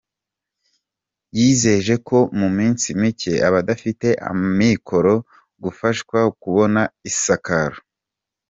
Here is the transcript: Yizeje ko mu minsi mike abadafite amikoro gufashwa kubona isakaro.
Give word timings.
Yizeje 1.37 1.95
ko 2.07 2.17
mu 2.39 2.47
minsi 2.57 2.87
mike 3.01 3.33
abadafite 3.47 4.07
amikoro 4.29 5.13
gufashwa 5.63 6.19
kubona 6.41 6.81
isakaro. 7.09 7.77